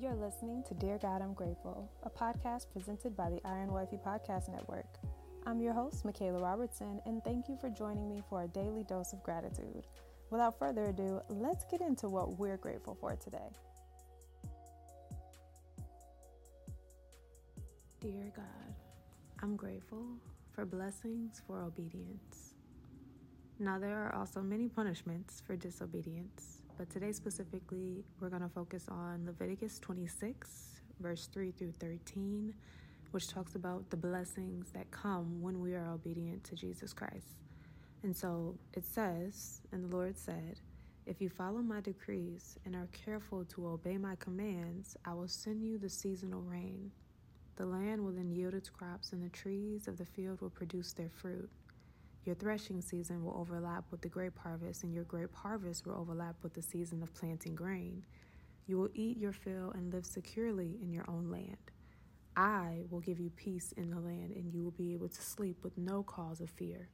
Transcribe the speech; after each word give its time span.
You're 0.00 0.14
listening 0.14 0.62
to 0.66 0.72
Dear 0.72 0.96
God, 0.96 1.20
I'm 1.20 1.34
Grateful, 1.34 1.86
a 2.04 2.08
podcast 2.08 2.72
presented 2.72 3.14
by 3.14 3.28
the 3.28 3.40
Iron 3.44 3.70
Wifey 3.70 3.98
Podcast 3.98 4.48
Network. 4.48 4.86
I'm 5.44 5.60
your 5.60 5.74
host, 5.74 6.06
Michaela 6.06 6.40
Robertson, 6.40 7.02
and 7.04 7.22
thank 7.22 7.50
you 7.50 7.58
for 7.60 7.68
joining 7.68 8.08
me 8.08 8.22
for 8.30 8.42
a 8.42 8.48
daily 8.48 8.82
dose 8.84 9.12
of 9.12 9.22
gratitude. 9.22 9.86
Without 10.30 10.58
further 10.58 10.84
ado, 10.84 11.20
let's 11.28 11.66
get 11.66 11.82
into 11.82 12.08
what 12.08 12.38
we're 12.38 12.56
grateful 12.56 12.96
for 12.98 13.14
today. 13.16 13.50
Dear 18.00 18.32
God, 18.34 18.74
I'm 19.42 19.54
grateful 19.54 20.06
for 20.54 20.64
blessings 20.64 21.42
for 21.46 21.60
obedience. 21.60 22.49
Now, 23.62 23.78
there 23.78 23.98
are 23.98 24.14
also 24.14 24.40
many 24.40 24.68
punishments 24.68 25.42
for 25.46 25.54
disobedience, 25.54 26.62
but 26.78 26.88
today 26.88 27.12
specifically, 27.12 28.02
we're 28.18 28.30
going 28.30 28.40
to 28.40 28.48
focus 28.48 28.86
on 28.88 29.26
Leviticus 29.26 29.78
26, 29.80 30.80
verse 30.98 31.26
3 31.26 31.50
through 31.50 31.72
13, 31.72 32.54
which 33.10 33.28
talks 33.28 33.56
about 33.56 33.90
the 33.90 33.98
blessings 33.98 34.70
that 34.72 34.90
come 34.90 35.42
when 35.42 35.60
we 35.60 35.74
are 35.74 35.90
obedient 35.90 36.42
to 36.44 36.56
Jesus 36.56 36.94
Christ. 36.94 37.36
And 38.02 38.16
so 38.16 38.56
it 38.72 38.86
says, 38.86 39.60
and 39.72 39.84
the 39.84 39.94
Lord 39.94 40.16
said, 40.16 40.58
If 41.04 41.20
you 41.20 41.28
follow 41.28 41.60
my 41.60 41.82
decrees 41.82 42.56
and 42.64 42.74
are 42.74 42.88
careful 42.92 43.44
to 43.44 43.68
obey 43.68 43.98
my 43.98 44.16
commands, 44.16 44.96
I 45.04 45.12
will 45.12 45.28
send 45.28 45.62
you 45.62 45.76
the 45.76 45.90
seasonal 45.90 46.40
rain. 46.40 46.90
The 47.56 47.66
land 47.66 48.02
will 48.02 48.12
then 48.12 48.30
yield 48.30 48.54
its 48.54 48.70
crops, 48.70 49.12
and 49.12 49.22
the 49.22 49.28
trees 49.28 49.86
of 49.86 49.98
the 49.98 50.06
field 50.06 50.40
will 50.40 50.48
produce 50.48 50.94
their 50.94 51.10
fruit. 51.10 51.50
Your 52.24 52.34
threshing 52.34 52.82
season 52.82 53.24
will 53.24 53.36
overlap 53.38 53.84
with 53.90 54.02
the 54.02 54.08
grape 54.08 54.38
harvest, 54.38 54.84
and 54.84 54.92
your 54.92 55.04
grape 55.04 55.34
harvest 55.34 55.86
will 55.86 55.94
overlap 55.94 56.36
with 56.42 56.52
the 56.52 56.62
season 56.62 57.02
of 57.02 57.14
planting 57.14 57.54
grain. 57.54 58.04
You 58.66 58.76
will 58.78 58.90
eat 58.94 59.16
your 59.16 59.32
fill 59.32 59.70
and 59.70 59.92
live 59.92 60.04
securely 60.04 60.78
in 60.82 60.92
your 60.92 61.04
own 61.08 61.30
land. 61.30 61.56
I 62.36 62.82
will 62.90 63.00
give 63.00 63.18
you 63.18 63.30
peace 63.30 63.72
in 63.76 63.90
the 63.90 63.98
land, 63.98 64.32
and 64.36 64.52
you 64.52 64.62
will 64.62 64.70
be 64.70 64.92
able 64.92 65.08
to 65.08 65.22
sleep 65.22 65.56
with 65.62 65.76
no 65.78 66.02
cause 66.02 66.40
of 66.40 66.50
fear. 66.50 66.88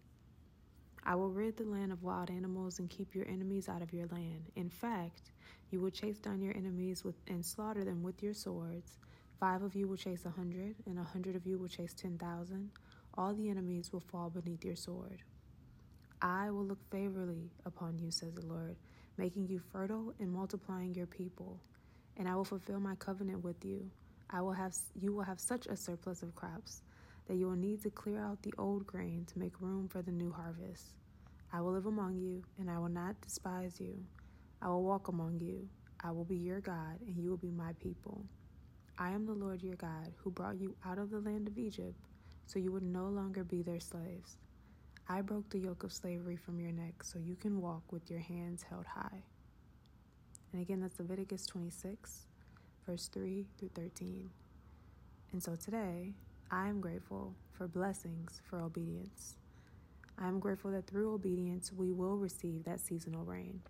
I 1.04 1.16
will 1.16 1.30
rid 1.30 1.56
the 1.56 1.64
land 1.64 1.92
of 1.92 2.02
wild 2.02 2.30
animals 2.30 2.78
and 2.78 2.88
keep 2.88 3.14
your 3.14 3.28
enemies 3.28 3.68
out 3.68 3.82
of 3.82 3.92
your 3.92 4.06
land. 4.06 4.50
In 4.54 4.70
fact, 4.70 5.32
you 5.70 5.80
will 5.80 5.90
chase 5.90 6.18
down 6.18 6.40
your 6.40 6.56
enemies 6.56 7.04
with, 7.04 7.16
and 7.26 7.44
slaughter 7.44 7.84
them 7.84 8.02
with 8.02 8.22
your 8.22 8.34
swords. 8.34 8.98
Five 9.38 9.62
of 9.62 9.74
you 9.74 9.86
will 9.88 9.96
chase 9.96 10.24
a 10.24 10.30
hundred, 10.30 10.76
and 10.86 10.98
a 10.98 11.04
hundred 11.04 11.36
of 11.36 11.46
you 11.46 11.58
will 11.58 11.68
chase 11.68 11.94
ten 11.94 12.16
thousand 12.16 12.70
all 13.16 13.34
the 13.34 13.48
enemies 13.48 13.92
will 13.92 14.00
fall 14.00 14.30
beneath 14.30 14.64
your 14.64 14.76
sword. 14.76 15.22
I 16.20 16.50
will 16.50 16.64
look 16.64 16.78
favorably 16.90 17.50
upon 17.64 17.98
you, 17.98 18.10
says 18.10 18.34
the 18.34 18.46
Lord, 18.46 18.76
making 19.16 19.48
you 19.48 19.60
fertile 19.72 20.14
and 20.18 20.32
multiplying 20.32 20.94
your 20.94 21.06
people, 21.06 21.60
and 22.16 22.28
I 22.28 22.34
will 22.34 22.44
fulfill 22.44 22.80
my 22.80 22.94
covenant 22.96 23.44
with 23.44 23.64
you. 23.64 23.90
I 24.30 24.40
will 24.40 24.52
have 24.52 24.74
you 25.00 25.12
will 25.12 25.22
have 25.22 25.40
such 25.40 25.66
a 25.66 25.76
surplus 25.76 26.22
of 26.22 26.34
crops 26.34 26.82
that 27.28 27.36
you 27.36 27.46
will 27.46 27.56
need 27.56 27.82
to 27.82 27.90
clear 27.90 28.20
out 28.20 28.42
the 28.42 28.54
old 28.58 28.86
grain 28.86 29.24
to 29.32 29.38
make 29.38 29.60
room 29.60 29.88
for 29.88 30.02
the 30.02 30.12
new 30.12 30.32
harvest. 30.32 30.94
I 31.52 31.60
will 31.60 31.72
live 31.72 31.86
among 31.86 32.16
you, 32.16 32.42
and 32.58 32.70
I 32.70 32.78
will 32.78 32.88
not 32.88 33.20
despise 33.20 33.80
you. 33.80 33.96
I 34.60 34.68
will 34.68 34.82
walk 34.82 35.08
among 35.08 35.40
you. 35.40 35.68
I 36.02 36.10
will 36.10 36.24
be 36.24 36.36
your 36.36 36.60
God, 36.60 36.98
and 37.06 37.16
you 37.16 37.30
will 37.30 37.36
be 37.36 37.50
my 37.50 37.72
people. 37.80 38.24
I 38.98 39.10
am 39.10 39.26
the 39.26 39.32
Lord 39.32 39.62
your 39.62 39.76
God, 39.76 40.12
who 40.16 40.30
brought 40.30 40.60
you 40.60 40.74
out 40.84 40.98
of 40.98 41.10
the 41.10 41.20
land 41.20 41.48
of 41.48 41.58
Egypt 41.58 41.94
so 42.46 42.58
you 42.58 42.72
would 42.72 42.82
no 42.82 43.06
longer 43.08 43.44
be 43.44 43.62
their 43.62 43.80
slaves. 43.80 44.36
I 45.08 45.20
broke 45.20 45.50
the 45.50 45.58
yoke 45.58 45.84
of 45.84 45.92
slavery 45.92 46.36
from 46.36 46.60
your 46.60 46.72
neck 46.72 47.02
so 47.02 47.18
you 47.18 47.36
can 47.36 47.60
walk 47.60 47.92
with 47.92 48.10
your 48.10 48.20
hands 48.20 48.64
held 48.68 48.86
high. 48.86 49.22
And 50.52 50.62
again, 50.62 50.80
that's 50.80 50.98
Leviticus 50.98 51.46
26, 51.46 52.26
verse 52.86 53.08
3 53.12 53.46
through 53.58 53.70
13. 53.74 54.30
And 55.32 55.42
so 55.42 55.54
today, 55.56 56.14
I 56.50 56.68
am 56.68 56.80
grateful 56.80 57.34
for 57.52 57.66
blessings 57.66 58.40
for 58.48 58.60
obedience. 58.60 59.36
I 60.18 60.28
am 60.28 60.38
grateful 60.38 60.70
that 60.70 60.86
through 60.86 61.12
obedience, 61.12 61.72
we 61.72 61.92
will 61.92 62.16
receive 62.16 62.64
that 62.64 62.80
seasonal 62.80 63.24
rain. 63.24 63.60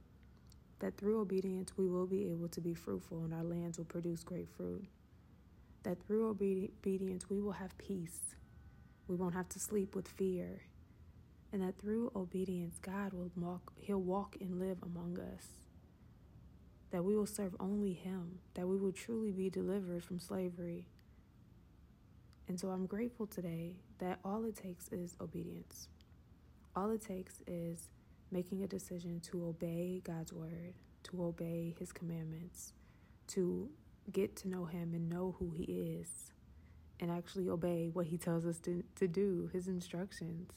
That 0.78 0.97
through 0.97 1.20
obedience, 1.20 1.72
we 1.76 1.88
will 1.88 2.06
be 2.06 2.31
able 2.31 2.48
to 2.48 2.60
be 2.60 2.75
fruitful 2.75 3.25
and 3.25 3.32
our 3.32 3.42
lands 3.42 3.78
will 3.78 3.86
produce 3.86 4.22
great 4.22 4.48
fruit. 4.56 4.84
That 5.82 6.03
through 6.06 6.28
obedience, 6.28 7.28
we 7.31 7.41
will 7.41 7.53
have 7.53 7.76
peace 7.78 8.36
we 9.08 9.16
won't 9.16 9.34
have 9.34 9.48
to 9.50 9.58
sleep 9.58 9.94
with 9.94 10.08
fear. 10.08 10.62
And 11.52 11.62
that 11.62 11.78
through 11.78 12.10
obedience, 12.14 12.78
God 12.78 13.12
will 13.12 13.30
walk, 13.36 13.72
He'll 13.78 14.00
walk 14.00 14.36
and 14.40 14.58
live 14.58 14.78
among 14.82 15.18
us. 15.18 15.46
That 16.90 17.04
we 17.04 17.16
will 17.16 17.26
serve 17.26 17.54
only 17.60 17.92
Him. 17.92 18.40
That 18.54 18.66
we 18.66 18.76
will 18.76 18.92
truly 18.92 19.30
be 19.30 19.48
delivered 19.48 20.04
from 20.04 20.18
slavery. 20.18 20.88
And 22.48 22.58
so 22.58 22.68
I'm 22.68 22.86
grateful 22.86 23.26
today 23.26 23.76
that 23.98 24.18
all 24.24 24.44
it 24.44 24.56
takes 24.56 24.88
is 24.88 25.16
obedience. 25.20 25.88
All 26.74 26.90
it 26.90 27.00
takes 27.00 27.42
is 27.46 27.88
making 28.30 28.62
a 28.62 28.66
decision 28.66 29.20
to 29.20 29.46
obey 29.46 30.02
God's 30.04 30.32
word, 30.32 30.74
to 31.04 31.24
obey 31.24 31.74
His 31.78 31.92
commandments, 31.92 32.72
to 33.28 33.70
get 34.12 34.36
to 34.36 34.48
know 34.48 34.64
Him 34.64 34.94
and 34.94 35.08
know 35.08 35.36
who 35.38 35.50
He 35.50 35.64
is 35.64 36.32
and 37.00 37.10
actually 37.10 37.48
obey 37.48 37.90
what 37.92 38.06
He 38.06 38.16
tells 38.16 38.46
us 38.46 38.58
to, 38.60 38.82
to 38.96 39.08
do, 39.08 39.50
His 39.52 39.68
instructions. 39.68 40.50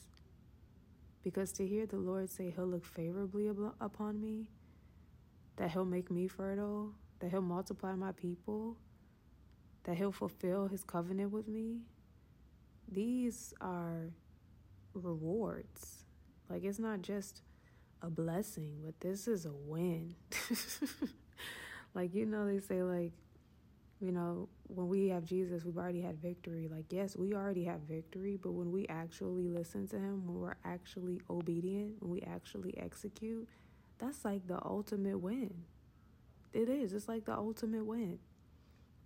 Because 1.22 1.52
to 1.52 1.66
hear 1.66 1.86
the 1.86 1.98
Lord 1.98 2.30
say 2.30 2.52
He'll 2.54 2.66
look 2.66 2.84
favorably 2.84 3.48
upon 3.80 4.20
me, 4.20 4.46
that 5.56 5.70
He'll 5.70 5.84
make 5.84 6.10
me 6.10 6.28
fertile, 6.28 6.92
that 7.20 7.30
He'll 7.30 7.42
multiply 7.42 7.94
my 7.94 8.12
people, 8.12 8.76
that 9.84 9.96
He'll 9.96 10.12
fulfill 10.12 10.68
His 10.68 10.82
covenant 10.82 11.32
with 11.32 11.48
me, 11.48 11.80
these 12.90 13.54
are 13.60 14.10
rewards. 14.94 16.04
Like 16.48 16.64
it's 16.64 16.78
not 16.78 17.02
just 17.02 17.42
a 18.02 18.10
blessing, 18.10 18.80
but 18.84 18.98
this 19.00 19.28
is 19.28 19.46
a 19.46 19.52
win. 19.52 20.14
like, 21.94 22.14
you 22.14 22.26
know, 22.26 22.46
they 22.46 22.58
say, 22.58 22.82
like, 22.82 23.12
you 24.00 24.12
know, 24.12 24.48
when 24.68 24.88
we 24.88 25.08
have 25.08 25.24
Jesus, 25.24 25.64
we've 25.64 25.76
already 25.76 26.00
had 26.00 26.20
victory. 26.20 26.68
Like, 26.70 26.86
yes, 26.90 27.16
we 27.16 27.34
already 27.34 27.64
have 27.64 27.80
victory, 27.80 28.38
but 28.42 28.52
when 28.52 28.72
we 28.72 28.86
actually 28.88 29.48
listen 29.48 29.86
to 29.88 29.96
Him, 29.96 30.26
when 30.26 30.40
we're 30.40 30.54
actually 30.64 31.20
obedient, 31.28 31.96
when 32.00 32.10
we 32.10 32.22
actually 32.22 32.76
execute, 32.78 33.46
that's 33.98 34.24
like 34.24 34.46
the 34.46 34.58
ultimate 34.64 35.18
win. 35.18 35.52
It 36.54 36.70
is. 36.70 36.94
It's 36.94 37.08
like 37.08 37.26
the 37.26 37.36
ultimate 37.36 37.84
win. 37.84 38.18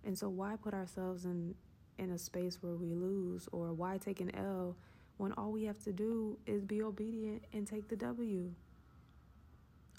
And 0.05 0.17
so, 0.17 0.29
why 0.29 0.55
put 0.55 0.73
ourselves 0.73 1.25
in 1.25 1.55
in 1.97 2.11
a 2.11 2.17
space 2.17 2.57
where 2.61 2.75
we 2.75 2.93
lose, 2.93 3.49
or 3.51 3.73
why 3.73 3.97
take 3.97 4.21
an 4.21 4.33
L 4.35 4.77
when 5.17 5.33
all 5.33 5.51
we 5.51 5.63
have 5.65 5.79
to 5.79 5.93
do 5.93 6.37
is 6.45 6.63
be 6.63 6.81
obedient 6.81 7.43
and 7.51 7.67
take 7.67 7.89
the 7.89 7.97
W? 7.97 8.51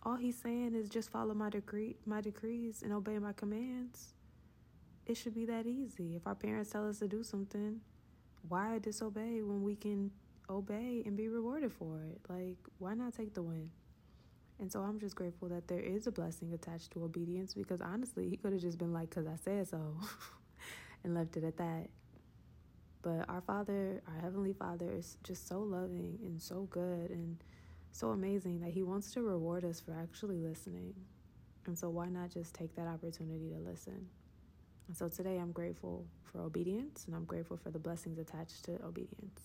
All 0.05 0.17
He's 0.17 0.37
saying 0.37 0.75
is 0.75 0.89
just 0.89 1.11
follow 1.11 1.35
my 1.35 1.51
decree, 1.51 1.97
my 2.07 2.23
decrees, 2.23 2.83
and 2.83 2.95
obey 2.95 3.19
my 3.19 3.33
commands 3.33 4.16
it 5.07 5.17
should 5.17 5.35
be 5.35 5.47
that 5.47 5.67
easy. 5.67 6.17
If 6.17 6.27
our 6.27 6.35
parents 6.35 6.71
tell 6.71 6.89
us 6.89 6.99
to 6.99 7.09
do 7.09 7.23
something, 7.23 7.81
why 8.49 8.79
disobey 8.79 9.43
when 9.43 9.63
we 9.63 9.77
can 9.77 10.11
obey 10.51 11.03
and 11.07 11.17
be 11.17 11.29
rewarded 11.29 11.73
for 11.73 12.03
it? 12.03 12.21
Like, 12.29 12.57
why 12.79 12.95
not 12.95 13.15
take 13.15 13.35
the 13.35 13.43
win? 13.43 13.71
And 14.59 14.73
so 14.73 14.81
I'm 14.81 14.99
just 14.99 15.15
grateful 15.15 15.49
that 15.49 15.69
there 15.69 15.81
is 15.81 16.07
a 16.07 16.11
blessing 16.11 16.53
attached 16.53 16.93
to 16.93 17.05
obedience 17.05 17.55
because 17.55 17.81
honestly, 17.81 18.29
he 18.29 18.37
could 18.37 18.53
have 18.53 18.63
just 18.63 18.79
been 18.79 18.93
like, 18.93 19.11
because 19.11 19.27
I 19.27 19.37
said 19.37 19.69
so, 19.69 19.97
and 21.05 21.15
left 21.15 21.37
it 21.37 21.45
at 21.45 21.57
that. 21.59 21.89
But 23.03 23.29
our 23.29 23.41
Father, 23.41 24.03
our 24.09 24.21
Heavenly 24.21 24.53
Father, 24.53 24.91
is 24.93 25.19
just 25.23 25.47
so 25.47 25.61
loving 25.61 26.19
and 26.25 26.41
so 26.41 26.67
good 26.71 27.11
and 27.11 27.37
so 27.93 28.11
amazing 28.11 28.61
that 28.61 28.71
He 28.71 28.83
wants 28.83 29.13
to 29.13 29.23
reward 29.23 29.65
us 29.65 29.79
for 29.79 29.93
actually 29.93 30.39
listening. 30.39 30.95
And 31.67 31.79
so, 31.79 31.89
why 31.91 32.09
not 32.09 32.31
just 32.31 32.55
take 32.55 32.75
that 32.77 32.89
opportunity 32.89 33.51
to 33.51 33.59
listen? 33.59 34.09
And 34.89 34.97
so 34.97 35.09
today 35.09 35.39
I'm 35.39 35.53
grateful 35.53 36.07
for 36.25 36.41
obedience 36.41 37.05
and 37.07 37.15
I'm 37.15 37.25
grateful 37.25 37.57
for 37.57 37.71
the 37.71 37.79
blessings 37.79 38.19
attached 38.19 38.65
to 38.65 38.73
obedience. 38.85 39.41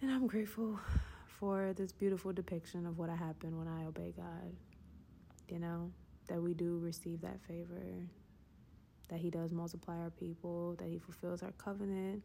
And 0.00 0.10
I'm 0.10 0.26
grateful 0.26 0.80
for 1.26 1.72
this 1.74 1.92
beautiful 1.92 2.32
depiction 2.32 2.86
of 2.86 2.98
what 2.98 3.10
happened 3.10 3.58
when 3.58 3.68
I 3.68 3.84
obey 3.84 4.12
God. 4.16 4.56
You 5.48 5.58
know, 5.58 5.90
that 6.28 6.40
we 6.40 6.54
do 6.54 6.78
receive 6.78 7.20
that 7.20 7.40
favor, 7.46 8.06
that 9.08 9.20
He 9.20 9.28
does 9.30 9.52
multiply 9.52 9.98
our 9.98 10.10
people, 10.10 10.76
that 10.78 10.88
He 10.88 10.98
fulfills 10.98 11.42
our 11.42 11.52
covenant, 11.52 12.22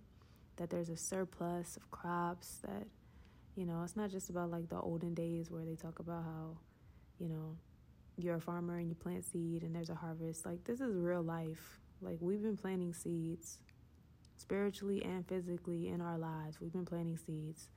that 0.55 0.69
there's 0.69 0.89
a 0.89 0.97
surplus 0.97 1.77
of 1.77 1.89
crops, 1.91 2.59
that, 2.63 2.87
you 3.55 3.65
know, 3.65 3.81
it's 3.83 3.95
not 3.95 4.09
just 4.11 4.29
about 4.29 4.49
like 4.49 4.69
the 4.69 4.79
olden 4.79 5.13
days 5.13 5.51
where 5.51 5.65
they 5.65 5.75
talk 5.75 5.99
about 5.99 6.23
how, 6.23 6.57
you 7.19 7.27
know, 7.27 7.57
you're 8.17 8.35
a 8.35 8.41
farmer 8.41 8.77
and 8.77 8.89
you 8.89 8.95
plant 8.95 9.25
seed 9.25 9.63
and 9.63 9.75
there's 9.75 9.89
a 9.89 9.95
harvest. 9.95 10.45
Like 10.45 10.63
this 10.65 10.81
is 10.81 10.95
real 10.95 11.21
life. 11.21 11.79
Like 12.01 12.17
we've 12.19 12.41
been 12.41 12.57
planting 12.57 12.93
seeds 12.93 13.59
spiritually 14.35 15.03
and 15.03 15.27
physically 15.27 15.87
in 15.87 16.01
our 16.01 16.17
lives. 16.17 16.59
We've 16.59 16.73
been 16.73 16.85
planting 16.85 17.17
seeds. 17.17 17.69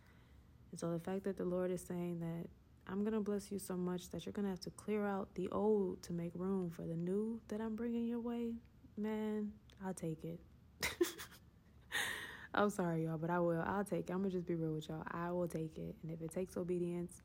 And 0.70 0.80
so 0.80 0.90
the 0.92 0.98
fact 0.98 1.24
that 1.24 1.36
the 1.36 1.44
Lord 1.44 1.70
is 1.70 1.82
saying 1.82 2.20
that 2.20 2.48
I'm 2.86 3.02
going 3.02 3.12
to 3.12 3.20
bless 3.20 3.52
you 3.52 3.58
so 3.58 3.76
much 3.76 4.10
that 4.10 4.26
you're 4.26 4.32
going 4.32 4.46
to 4.46 4.50
have 4.50 4.60
to 4.60 4.70
clear 4.70 5.06
out 5.06 5.28
the 5.34 5.48
old 5.50 6.02
to 6.04 6.12
make 6.12 6.32
room 6.34 6.70
for 6.70 6.82
the 6.82 6.96
new 6.96 7.40
that 7.48 7.60
I'm 7.60 7.76
bringing 7.76 8.06
your 8.06 8.20
way, 8.20 8.54
man, 8.96 9.52
I'll 9.84 9.94
take 9.94 10.24
it. 10.24 10.40
I'm 12.54 12.70
sorry, 12.70 13.04
y'all, 13.04 13.18
but 13.18 13.30
I 13.30 13.38
will. 13.38 13.62
I'll 13.64 13.84
take 13.84 14.10
it. 14.10 14.12
I'm 14.12 14.18
going 14.18 14.30
to 14.30 14.36
just 14.36 14.46
be 14.46 14.56
real 14.56 14.72
with 14.72 14.88
y'all. 14.88 15.04
I 15.12 15.30
will 15.30 15.46
take 15.46 15.78
it. 15.78 15.94
And 16.02 16.10
if 16.10 16.20
it 16.20 16.32
takes 16.32 16.56
obedience, 16.56 17.22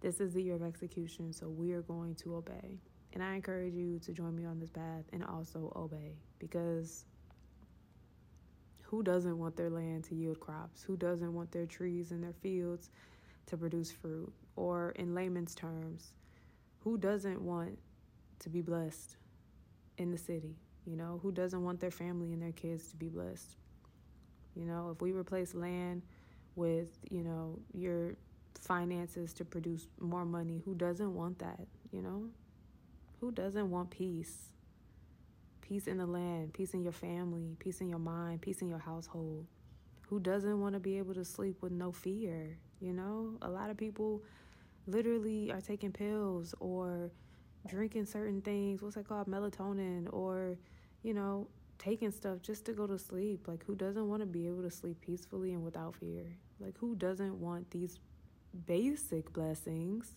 this 0.00 0.20
is 0.20 0.32
the 0.32 0.42
year 0.42 0.54
of 0.54 0.62
execution, 0.62 1.32
so 1.32 1.48
we 1.48 1.72
are 1.72 1.82
going 1.82 2.14
to 2.16 2.36
obey. 2.36 2.78
And 3.12 3.22
I 3.22 3.34
encourage 3.34 3.74
you 3.74 3.98
to 4.00 4.12
join 4.12 4.34
me 4.34 4.44
on 4.44 4.58
this 4.58 4.70
path 4.70 5.04
and 5.12 5.24
also 5.24 5.72
obey 5.76 6.14
because 6.38 7.04
who 8.82 9.02
doesn't 9.02 9.38
want 9.38 9.56
their 9.56 9.70
land 9.70 10.04
to 10.04 10.14
yield 10.14 10.40
crops? 10.40 10.82
Who 10.82 10.96
doesn't 10.96 11.32
want 11.32 11.52
their 11.52 11.66
trees 11.66 12.10
and 12.10 12.22
their 12.22 12.32
fields 12.32 12.90
to 13.46 13.56
produce 13.56 13.92
fruit? 13.92 14.32
Or, 14.56 14.90
in 14.96 15.14
layman's 15.14 15.54
terms, 15.54 16.12
who 16.80 16.98
doesn't 16.98 17.40
want 17.40 17.78
to 18.40 18.48
be 18.48 18.62
blessed 18.62 19.16
in 19.98 20.10
the 20.10 20.18
city? 20.18 20.56
You 20.86 20.96
know, 20.96 21.20
who 21.22 21.30
doesn't 21.30 21.62
want 21.62 21.78
their 21.78 21.90
family 21.90 22.32
and 22.32 22.42
their 22.42 22.52
kids 22.52 22.88
to 22.90 22.96
be 22.96 23.08
blessed? 23.08 23.56
You 24.56 24.64
know, 24.64 24.90
if 24.90 25.00
we 25.00 25.12
replace 25.12 25.54
land 25.54 26.02
with, 26.56 26.88
you 27.10 27.22
know, 27.22 27.58
your 27.72 28.16
finances 28.60 29.32
to 29.34 29.44
produce 29.44 29.86
more 29.98 30.24
money, 30.24 30.62
who 30.64 30.74
doesn't 30.74 31.14
want 31.14 31.38
that? 31.40 31.66
You 31.92 32.02
know, 32.02 32.28
who 33.20 33.32
doesn't 33.32 33.70
want 33.70 33.90
peace? 33.90 34.50
peace 35.70 35.86
in 35.86 35.98
the 35.98 36.06
land, 36.06 36.52
peace 36.52 36.74
in 36.74 36.82
your 36.82 36.92
family, 36.92 37.54
peace 37.60 37.80
in 37.80 37.88
your 37.88 38.00
mind, 38.00 38.42
peace 38.42 38.60
in 38.60 38.68
your 38.68 38.80
household. 38.80 39.46
Who 40.08 40.18
doesn't 40.18 40.60
want 40.60 40.74
to 40.74 40.80
be 40.80 40.98
able 40.98 41.14
to 41.14 41.24
sleep 41.24 41.62
with 41.62 41.70
no 41.70 41.92
fear? 41.92 42.58
You 42.80 42.92
know, 42.92 43.38
a 43.40 43.48
lot 43.48 43.70
of 43.70 43.76
people 43.76 44.20
literally 44.88 45.52
are 45.52 45.60
taking 45.60 45.92
pills 45.92 46.56
or 46.58 47.12
drinking 47.68 48.06
certain 48.06 48.42
things, 48.42 48.82
what's 48.82 48.96
that 48.96 49.06
called, 49.06 49.28
melatonin, 49.28 50.12
or, 50.12 50.56
you 51.04 51.14
know, 51.14 51.46
taking 51.78 52.10
stuff 52.10 52.42
just 52.42 52.64
to 52.64 52.72
go 52.72 52.88
to 52.88 52.98
sleep. 52.98 53.46
Like, 53.46 53.64
who 53.64 53.76
doesn't 53.76 54.08
want 54.08 54.22
to 54.22 54.26
be 54.26 54.48
able 54.48 54.62
to 54.62 54.70
sleep 54.72 55.00
peacefully 55.00 55.52
and 55.52 55.62
without 55.62 55.94
fear? 55.94 56.24
Like, 56.58 56.76
who 56.78 56.96
doesn't 56.96 57.38
want 57.38 57.70
these 57.70 58.00
basic 58.66 59.32
blessings 59.32 60.14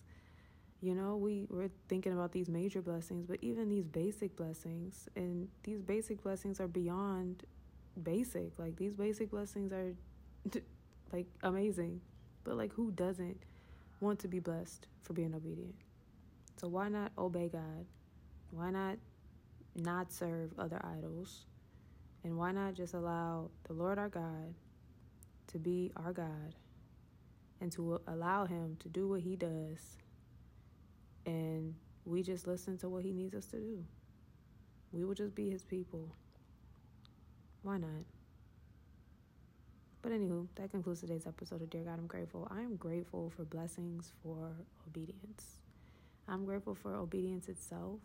you 0.84 0.94
know, 0.94 1.16
we, 1.16 1.46
we're 1.48 1.70
thinking 1.88 2.12
about 2.12 2.32
these 2.32 2.50
major 2.50 2.82
blessings, 2.82 3.24
but 3.26 3.38
even 3.40 3.70
these 3.70 3.86
basic 3.86 4.36
blessings, 4.36 5.08
and 5.16 5.48
these 5.62 5.80
basic 5.80 6.22
blessings 6.22 6.60
are 6.60 6.68
beyond 6.68 7.44
basic. 8.02 8.58
Like, 8.58 8.76
these 8.76 8.92
basic 8.92 9.30
blessings 9.30 9.72
are 9.72 9.94
like 11.12 11.24
amazing. 11.42 12.02
But, 12.44 12.58
like, 12.58 12.70
who 12.74 12.90
doesn't 12.90 13.44
want 14.00 14.18
to 14.20 14.28
be 14.28 14.40
blessed 14.40 14.86
for 15.00 15.14
being 15.14 15.34
obedient? 15.34 15.74
So, 16.60 16.68
why 16.68 16.90
not 16.90 17.12
obey 17.16 17.48
God? 17.48 17.86
Why 18.50 18.68
not 18.70 18.98
not 19.74 20.12
serve 20.12 20.50
other 20.58 20.82
idols? 20.84 21.46
And 22.24 22.36
why 22.36 22.52
not 22.52 22.74
just 22.74 22.92
allow 22.92 23.48
the 23.66 23.72
Lord 23.72 23.98
our 23.98 24.10
God 24.10 24.52
to 25.46 25.58
be 25.58 25.92
our 25.96 26.12
God 26.12 26.54
and 27.64 27.72
to 27.72 28.00
allow 28.06 28.44
Him 28.44 28.76
to 28.84 28.88
do 28.88 29.08
what 29.08 29.22
He 29.22 29.34
does 29.34 29.96
and 31.26 31.74
we 32.04 32.22
just 32.22 32.46
listen 32.46 32.76
to 32.78 32.88
what 32.88 33.02
he 33.02 33.12
needs 33.12 33.34
us 33.34 33.46
to 33.46 33.56
do. 33.56 33.84
We 34.92 35.04
will 35.04 35.14
just 35.14 35.34
be 35.34 35.50
his 35.50 35.64
people. 35.64 36.08
Why 37.62 37.78
not? 37.78 38.04
But 40.02 40.12
anywho, 40.12 40.46
that 40.56 40.70
concludes 40.70 41.00
today's 41.00 41.26
episode 41.26 41.62
of 41.62 41.70
Dear 41.70 41.84
God, 41.84 41.98
I'm 41.98 42.06
grateful. 42.06 42.46
I 42.50 42.60
am 42.60 42.76
grateful 42.76 43.32
for 43.34 43.44
blessings 43.44 44.12
for 44.22 44.50
obedience. 44.86 45.60
I'm 46.28 46.44
grateful 46.44 46.74
for 46.74 46.94
obedience 46.94 47.48
itself, 47.48 48.00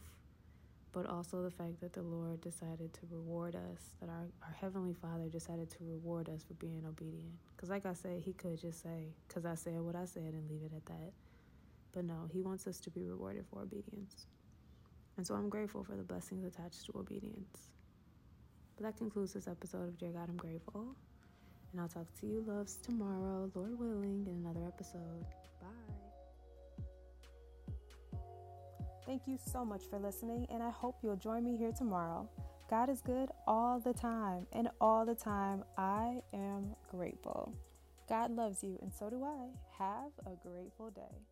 but 0.91 1.05
also 1.05 1.43
the 1.43 1.51
fact 1.51 1.79
that 1.81 1.93
the 1.93 2.01
Lord 2.01 2.41
decided 2.41 2.93
to 2.93 3.01
reward 3.11 3.55
us, 3.55 3.81
that 3.99 4.09
our, 4.09 4.25
our 4.41 4.55
Heavenly 4.59 4.93
Father 4.93 5.27
decided 5.29 5.69
to 5.71 5.77
reward 5.81 6.29
us 6.29 6.43
for 6.43 6.53
being 6.55 6.83
obedient. 6.87 7.33
Because, 7.55 7.69
like 7.69 7.85
I 7.85 7.93
said, 7.93 8.21
He 8.23 8.33
could 8.33 8.59
just 8.59 8.81
say, 8.81 9.13
because 9.27 9.45
I 9.45 9.55
said 9.55 9.79
what 9.81 9.95
I 9.95 10.05
said 10.05 10.33
and 10.33 10.49
leave 10.49 10.63
it 10.63 10.71
at 10.75 10.85
that. 10.87 11.11
But 11.91 12.05
no, 12.05 12.27
He 12.31 12.41
wants 12.41 12.65
us 12.67 12.79
to 12.81 12.89
be 12.89 13.03
rewarded 13.03 13.45
for 13.51 13.61
obedience. 13.61 14.25
And 15.17 15.27
so 15.27 15.35
I'm 15.35 15.49
grateful 15.49 15.83
for 15.83 15.95
the 15.95 16.03
blessings 16.03 16.45
attached 16.45 16.85
to 16.85 16.97
obedience. 16.97 17.69
But 18.77 18.85
that 18.85 18.97
concludes 18.97 19.33
this 19.33 19.47
episode 19.47 19.89
of 19.89 19.97
Dear 19.97 20.11
God, 20.11 20.29
I'm 20.29 20.37
Grateful. 20.37 20.95
And 21.71 21.81
I'll 21.81 21.87
talk 21.87 22.07
to 22.21 22.25
you, 22.25 22.43
loves, 22.47 22.77
tomorrow, 22.77 23.51
Lord 23.53 23.77
willing, 23.77 24.25
in 24.27 24.43
another 24.43 24.65
episode. 24.65 25.25
Bye. 25.61 26.08
Thank 29.09 29.23
you 29.25 29.39
so 29.43 29.65
much 29.65 29.81
for 29.89 29.97
listening, 29.97 30.45
and 30.51 30.61
I 30.61 30.69
hope 30.69 30.99
you'll 31.01 31.15
join 31.15 31.43
me 31.43 31.57
here 31.57 31.71
tomorrow. 31.71 32.29
God 32.69 32.91
is 32.91 33.01
good 33.01 33.29
all 33.47 33.79
the 33.79 33.91
time, 33.91 34.45
and 34.53 34.69
all 34.79 35.03
the 35.03 35.15
time 35.15 35.63
I 35.79 36.21
am 36.31 36.75
grateful. 36.91 37.51
God 38.07 38.29
loves 38.29 38.63
you, 38.63 38.77
and 38.83 38.93
so 38.93 39.09
do 39.09 39.23
I. 39.23 39.47
Have 39.79 40.11
a 40.27 40.35
grateful 40.47 40.91
day. 40.91 41.28